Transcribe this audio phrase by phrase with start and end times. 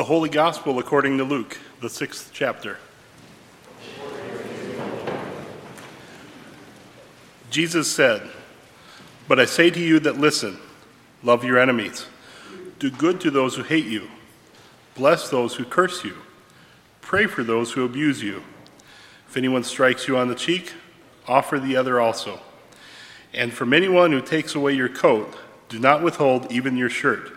[0.00, 2.78] The Holy Gospel according to Luke, the sixth chapter.
[7.50, 8.22] Jesus said,
[9.28, 10.56] But I say to you that listen,
[11.22, 12.06] love your enemies,
[12.78, 14.08] do good to those who hate you,
[14.94, 16.16] bless those who curse you,
[17.02, 18.42] pray for those who abuse you.
[19.28, 20.72] If anyone strikes you on the cheek,
[21.28, 22.40] offer the other also.
[23.34, 25.36] And from anyone who takes away your coat,
[25.68, 27.36] do not withhold even your shirt.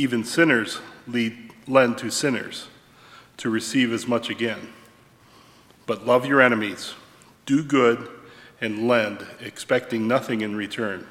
[0.00, 2.68] Even sinners lead, lend to sinners
[3.36, 4.72] to receive as much again.
[5.84, 6.94] But love your enemies,
[7.44, 8.08] do good,
[8.62, 11.06] and lend, expecting nothing in return.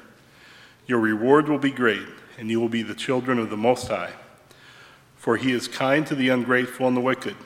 [0.88, 2.02] Your reward will be great,
[2.36, 4.14] and you will be the children of the Most High.
[5.14, 7.36] For he is kind to the ungrateful and the wicked.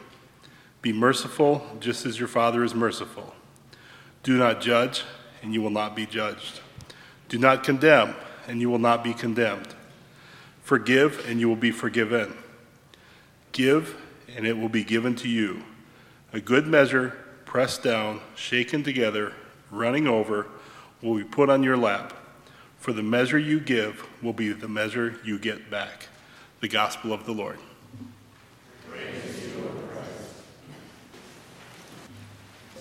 [0.80, 3.34] Be merciful, just as your Father is merciful.
[4.22, 5.02] Do not judge,
[5.42, 6.60] and you will not be judged.
[7.28, 8.14] Do not condemn
[8.48, 9.74] and you will not be condemned.
[10.64, 12.34] Forgive, and you will be forgiven.
[13.52, 13.96] Give,
[14.34, 15.62] and it will be given to you.
[16.32, 19.34] A good measure, pressed down, shaken together,
[19.70, 20.46] running over,
[21.02, 22.14] will be put on your lap.
[22.78, 26.08] For the measure you give will be the measure you get back.
[26.60, 27.58] The Gospel of the Lord.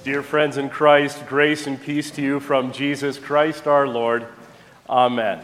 [0.05, 4.25] Dear friends in Christ, grace and peace to you from Jesus Christ our Lord.
[4.89, 5.41] Amen.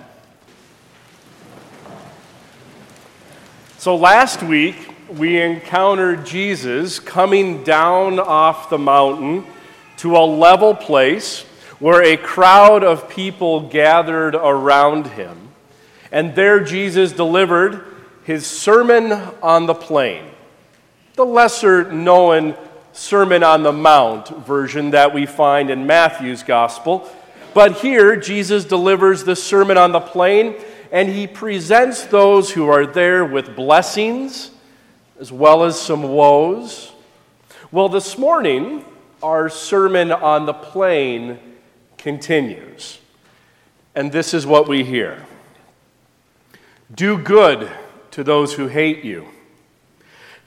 [3.80, 4.76] So last week,
[5.08, 9.46] we encountered Jesus coming down off the mountain
[10.00, 11.44] to a level place
[11.80, 15.38] where a crowd of people gathered around him.
[16.12, 17.86] And there, Jesus delivered
[18.26, 20.26] his Sermon on the Plain,
[21.14, 22.58] the lesser known
[22.92, 27.10] Sermon on the Mount version that we find in Matthew's Gospel.
[27.54, 30.56] But here, Jesus delivers the Sermon on the Plain
[30.92, 34.52] and he presents those who are there with blessings
[35.20, 36.92] as well as some woes.
[37.72, 38.86] Well, this morning,
[39.22, 41.39] our sermon on the plain
[41.98, 43.00] continues.
[43.94, 45.26] And this is what we hear
[46.94, 47.70] Do good
[48.11, 49.27] to those who hate you,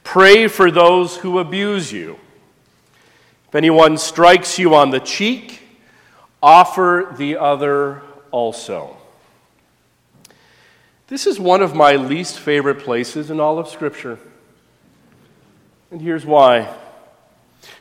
[0.03, 2.19] pray for those who abuse you.
[3.47, 5.61] If anyone strikes you on the cheek,
[6.41, 8.97] offer the other also.
[11.13, 14.17] This is one of my least favorite places in all of Scripture.
[15.91, 16.75] And here's why.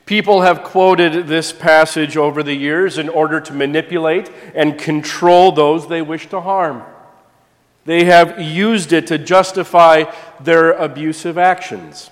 [0.04, 5.88] People have quoted this passage over the years in order to manipulate and control those
[5.88, 6.82] they wish to harm.
[7.87, 12.10] They have used it to justify their abusive actions.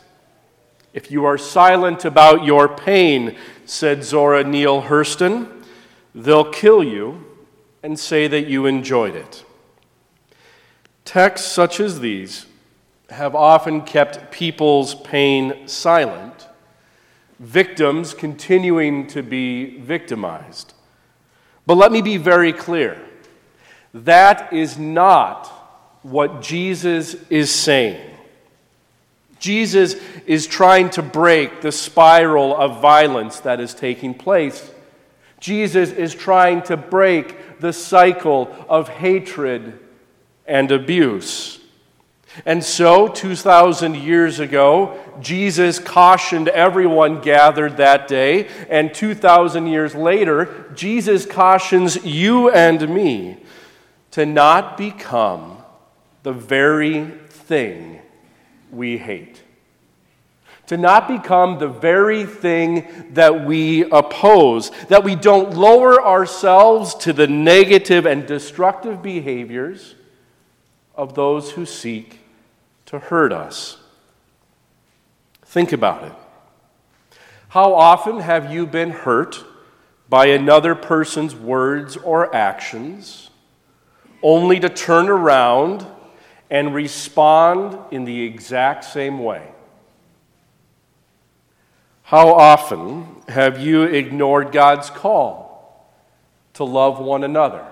[0.95, 5.65] If you are silent about your pain, said Zora Neale Hurston,
[6.15, 7.27] they'll kill you
[7.83, 9.45] and say that you enjoyed it.
[11.05, 12.47] Texts such as these
[13.11, 16.49] have often kept people's pain silent,
[17.39, 20.75] victims continuing to be victimized.
[21.67, 23.01] But let me be very clear
[23.93, 25.47] that is not
[26.03, 28.11] what Jesus is saying.
[29.41, 29.95] Jesus
[30.27, 34.71] is trying to break the spiral of violence that is taking place.
[35.41, 39.79] Jesus is trying to break the cycle of hatred
[40.47, 41.61] and abuse.
[42.47, 50.71] And so, 2,000 years ago, Jesus cautioned everyone gathered that day, and 2,000 years later,
[50.75, 53.39] Jesus cautions you and me
[54.13, 55.59] to not become
[56.23, 58.01] the very thing
[58.71, 59.43] we hate.
[60.69, 67.13] To not become the very thing that we oppose, that we don't lower ourselves to
[67.13, 69.97] the negative and destructive behaviors
[70.95, 72.21] of those who seek
[72.87, 73.79] to hurt us.
[75.45, 76.13] Think about it.
[77.49, 79.45] How often have you been hurt
[80.09, 83.31] by another person's words or actions
[84.23, 85.87] only to turn around
[86.51, 89.49] and respond in the exact same way?
[92.03, 95.89] How often have you ignored God's call
[96.55, 97.65] to love one another?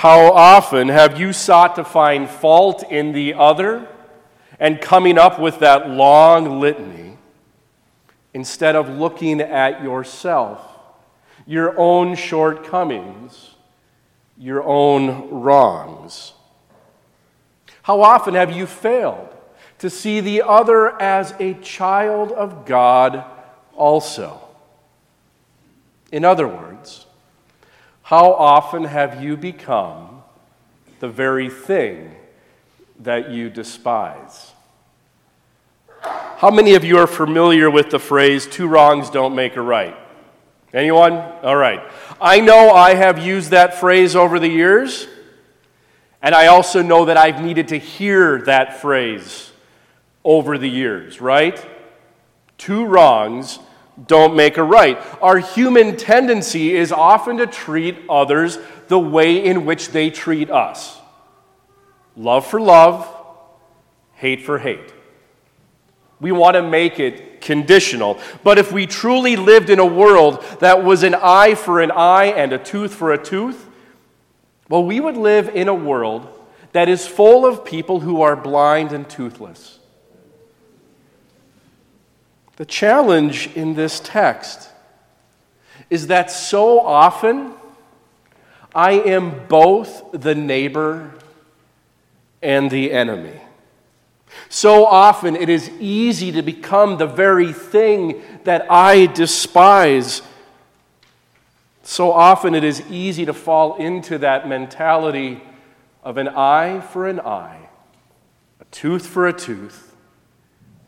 [0.00, 3.86] How often have you sought to find fault in the other
[4.58, 7.18] and coming up with that long litany
[8.32, 10.62] instead of looking at yourself,
[11.46, 13.56] your own shortcomings,
[14.38, 16.32] your own wrongs?
[17.82, 19.28] How often have you failed
[19.80, 23.22] to see the other as a child of God
[23.76, 24.40] also?
[26.10, 27.04] In other words,
[28.10, 30.24] how often have you become
[30.98, 32.12] the very thing
[32.98, 34.50] that you despise?
[36.02, 39.96] How many of you are familiar with the phrase, two wrongs don't make a right?
[40.74, 41.12] Anyone?
[41.12, 41.88] All right.
[42.20, 45.06] I know I have used that phrase over the years,
[46.20, 49.52] and I also know that I've needed to hear that phrase
[50.24, 51.64] over the years, right?
[52.58, 53.60] Two wrongs
[54.06, 54.98] don't make a right.
[55.20, 58.58] Our human tendency is often to treat others
[58.88, 61.00] the way in which they treat us
[62.16, 63.08] love for love,
[64.12, 64.92] hate for hate.
[66.20, 68.20] We want to make it conditional.
[68.44, 72.26] But if we truly lived in a world that was an eye for an eye
[72.26, 73.66] and a tooth for a tooth,
[74.68, 76.28] well, we would live in a world
[76.72, 79.79] that is full of people who are blind and toothless.
[82.60, 84.68] The challenge in this text
[85.88, 87.54] is that so often
[88.74, 91.10] I am both the neighbor
[92.42, 93.40] and the enemy.
[94.50, 100.20] So often it is easy to become the very thing that I despise.
[101.82, 105.42] So often it is easy to fall into that mentality
[106.04, 107.70] of an eye for an eye,
[108.60, 109.96] a tooth for a tooth,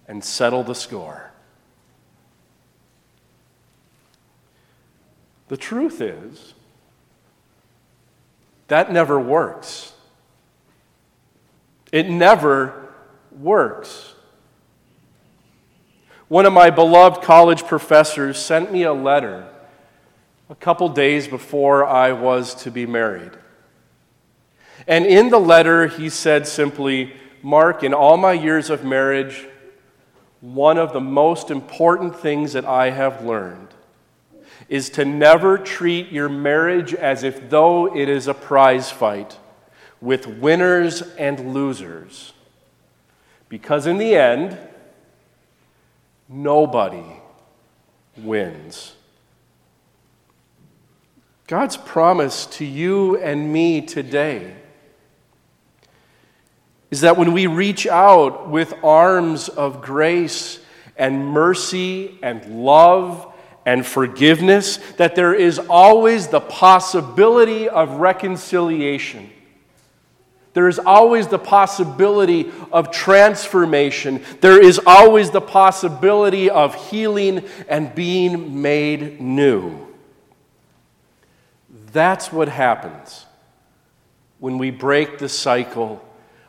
[0.07, 1.32] and settle the score.
[5.49, 6.55] The truth is,
[8.69, 9.93] that never works.
[11.91, 12.95] It never
[13.31, 14.15] works.
[16.29, 19.47] One of my beloved college professors sent me a letter
[20.49, 23.33] a couple days before I was to be married.
[24.87, 27.13] And in the letter, he said simply,
[27.43, 29.47] Mark, in all my years of marriage,
[30.41, 33.69] one of the most important things that I have learned
[34.73, 39.39] is to never treat your marriage as if though it is a prize fight
[40.01, 42.33] with winners and losers.
[43.51, 44.57] Because in the end,
[46.27, 47.05] nobody
[48.17, 48.95] wins.
[51.47, 54.57] God's promise to you and me today
[56.91, 60.61] is that when we reach out with arms of grace
[60.97, 63.29] and mercy and love
[63.65, 69.31] and forgiveness, that there is always the possibility of reconciliation.
[70.55, 74.23] There is always the possibility of transformation.
[74.41, 79.87] There is always the possibility of healing and being made new.
[81.93, 83.27] That's what happens
[84.41, 86.05] when we break the cycle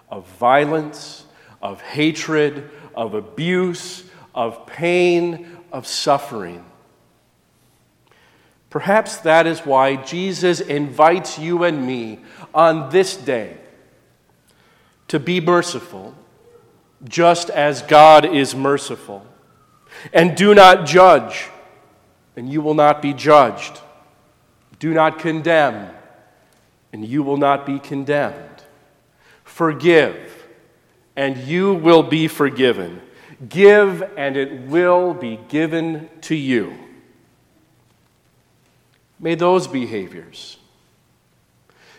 [0.10, 1.26] of violence,
[1.62, 4.04] of hatred, of abuse,
[4.36, 6.66] of pain, of suffering.
[8.74, 12.18] Perhaps that is why Jesus invites you and me
[12.56, 13.56] on this day
[15.10, 16.16] to be merciful,
[17.08, 19.28] just as God is merciful.
[20.12, 21.50] And do not judge,
[22.36, 23.80] and you will not be judged.
[24.80, 25.92] Do not condemn,
[26.92, 28.64] and you will not be condemned.
[29.44, 30.48] Forgive,
[31.16, 33.04] and you will be forgiven.
[33.48, 36.74] Give, and it will be given to you.
[39.24, 40.58] May those behaviors,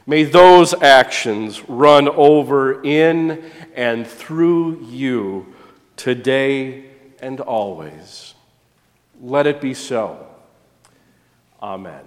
[0.07, 5.55] may those actions run over in and through you
[5.97, 6.85] today
[7.21, 8.35] and always.
[9.23, 10.27] Let it be so.
[11.63, 12.05] Amen.